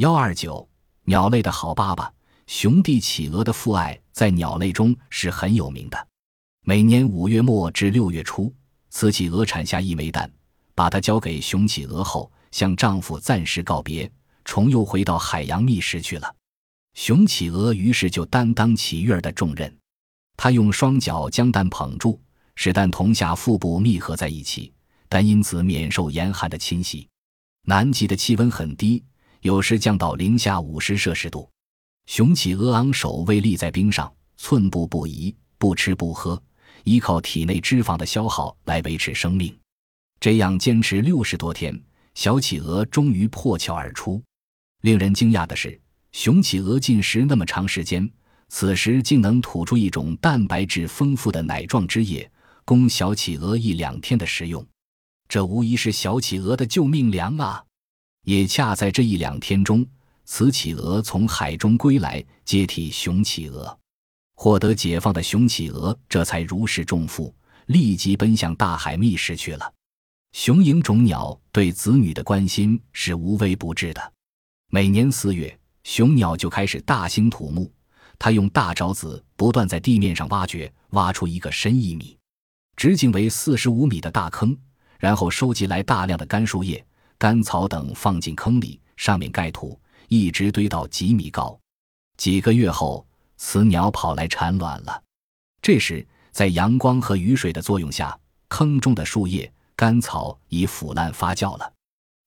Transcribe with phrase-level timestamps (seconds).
[0.00, 0.66] 幺二九，
[1.04, 2.10] 鸟类的好爸爸，
[2.46, 6.08] 雄帝企鹅的父爱在鸟类中是很有名的。
[6.62, 8.50] 每年五月末至六月初，
[8.88, 10.32] 雌企鹅产下一枚蛋，
[10.74, 14.10] 把它交给雄企鹅后，向丈夫暂时告别，
[14.42, 16.34] 重又回到海洋觅食去了。
[16.94, 19.76] 雄企鹅于是就担当起育儿的重任，
[20.34, 22.18] 它用双脚将蛋捧住，
[22.54, 24.72] 使蛋同下腹部密合在一起，
[25.10, 27.06] 但因此免受严寒的侵袭。
[27.66, 29.04] 南极的气温很低，
[29.42, 31.48] 有时降到零下五十摄氏度，
[32.06, 36.40] 雄企鹅昂首位立在冰上，寸步不移，不吃不喝。
[36.84, 39.54] 依靠体内脂肪的消耗来维持生命，
[40.18, 41.78] 这样坚持六十多天，
[42.14, 44.22] 小企鹅终于破壳而出。
[44.82, 45.78] 令人惊讶的是，
[46.12, 48.10] 雄企鹅进食那么长时间，
[48.48, 52.30] 此时竟能吐出一种蛋白质丰富的奶状汁液，
[52.64, 54.66] 供小企鹅一两天的食用。
[55.28, 57.62] 这无疑是小企鹅的救命粮啊！
[58.22, 59.86] 也恰在这一两天中，
[60.24, 63.78] 雌企鹅从海中归来，接替雄企鹅。
[64.34, 67.34] 获得解放的雄企鹅这才如释重负，
[67.66, 69.72] 立即奔向大海觅食去了。
[70.32, 74.12] 雄鹰种鸟对子女的关心是无微不至的。
[74.70, 77.70] 每年四月，雄鸟就开始大兴土木，
[78.18, 82.16] 它用大爪子不断在地面上挖掘，挖出一个深一米、
[82.76, 84.56] 直径为四十五米的大坑，
[84.98, 86.82] 然后收集来大量的干树叶、
[87.20, 91.56] 干草等放进坑里，上面盖土，一直堆到几米高。
[92.16, 93.06] 几个月后。
[93.42, 95.02] 雌鸟跑来产卵了，
[95.62, 98.14] 这时在阳光和雨水的作用下，
[98.48, 101.72] 坑中的树叶、干草已腐烂发酵了。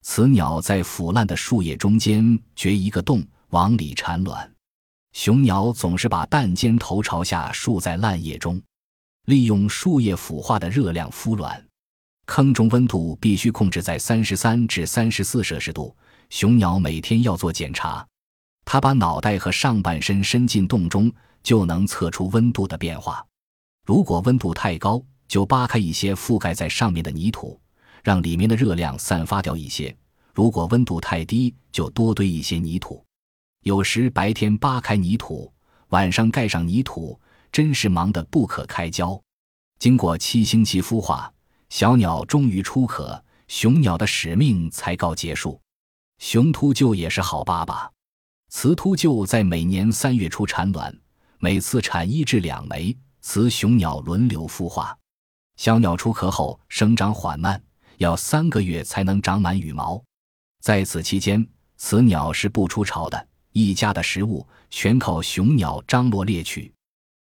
[0.00, 4.50] 雌鸟在腐烂的树叶中间掘一个洞，往里产卵。
[5.12, 8.58] 雄鸟总是把蛋尖头朝下竖在烂叶中，
[9.26, 11.62] 利用树叶腐化的热量孵卵。
[12.26, 15.94] 坑中温度必须控制在三十三至三十四摄氏度，
[16.30, 18.06] 雄鸟每天要做检查。
[18.64, 21.12] 他把脑袋和上半身伸进洞中，
[21.42, 23.24] 就能测出温度的变化。
[23.84, 27.60] 如果温度太高，就扒开一些覆盖在上面的泥土，
[28.04, 29.92] 让里面的热量散发掉一些；
[30.32, 33.04] 如果温度太低，就多堆一些泥土。
[33.64, 35.52] 有时白天扒开泥土，
[35.88, 37.18] 晚上盖上泥土，
[37.50, 39.20] 真是忙得不可开交。
[39.80, 41.31] 经过七星期孵化，
[41.72, 45.58] 小鸟终于出壳，雄鸟的使命才告结束。
[46.18, 47.90] 雄秃鹫也是好爸爸。
[48.50, 50.94] 雌秃鹫在每年三月初产卵，
[51.38, 54.94] 每次产一至两枚，雌雄鸟轮流孵化。
[55.56, 57.58] 小鸟出壳后生长缓慢，
[57.96, 59.98] 要三个月才能长满羽毛。
[60.60, 61.42] 在此期间，
[61.78, 66.70] 雌鸟是不出巢的，一家的食物全靠雄鸟张罗猎取。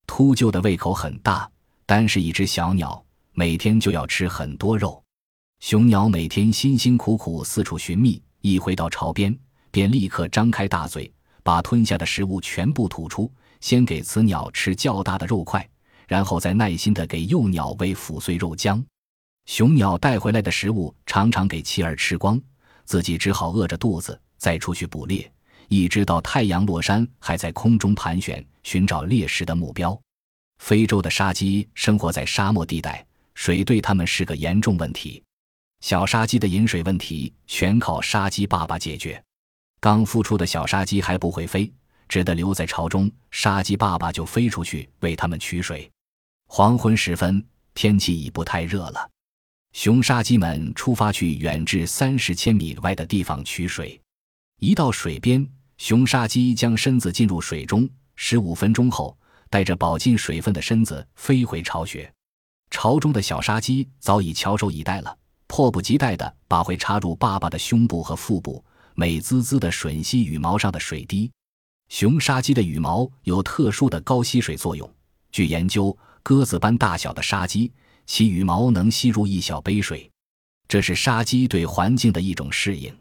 [0.05, 1.51] 秃鹫的胃口很大，
[1.85, 3.03] 单是一只小鸟，
[3.39, 4.99] 每天就要吃很多肉。
[5.59, 9.37] 雄鸟每天辛辛苦苦四处寻觅，一回到巢边，
[9.69, 11.13] 便立刻张开大嘴。
[11.43, 13.31] 把吞下的食物全部吐出，
[13.61, 15.69] 先给雌鸟吃较大的肉块，
[16.07, 18.83] 然后再耐心地给幼鸟喂腐碎肉浆。
[19.45, 22.41] 雄鸟带回来的食物常常给妻儿吃光，
[22.85, 25.31] 自己只好饿着肚子再出去捕猎，
[25.67, 29.95] 一直到太阳落山，还在空中盘旋寻找猎食的目标。
[30.57, 33.05] 非洲的沙鸡生活在沙漠地带，
[33.37, 35.23] 水对它们是个严重问题。
[35.81, 39.23] 小沙鸡的饮水问题全靠沙鸡爸爸解决。
[39.79, 41.71] 刚孵出的小沙鸡还不会飞，
[42.09, 43.09] 只得留在巢中。
[43.29, 45.89] 沙鸡爸爸就飞出去为它们取水。
[46.47, 47.45] 黄昏时分，
[47.75, 49.07] 天气已不太热了，
[49.71, 54.01] 雄沙鸡们出发去远至三十千米外的地方取水。
[54.59, 55.47] 一到水边，
[55.77, 59.15] 雄沙鸡将身子浸入水中，十五分钟后，
[59.51, 62.11] 带着饱进水分的身子飞回巢穴。
[62.79, 65.17] 巢中的小沙鸡早已翘首以待了，
[65.47, 68.63] 迫不及待地把喙插入爸爸的胸部和腹部。
[68.93, 71.31] 美滋滋的吮吸羽毛上的水滴，
[71.89, 74.87] 雄沙鸡的羽毛有特殊的高吸水作用。
[75.31, 77.73] 据研究，鸽子般大小的沙鸡，
[78.05, 80.07] 其羽毛能吸入一小杯水，
[80.67, 82.95] 这是沙鸡对环境的一种适应。